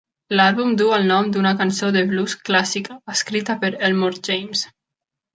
[0.37, 4.65] L'àlbum duu el nom d'una cançó de blues clàssica escrita per Elmore James.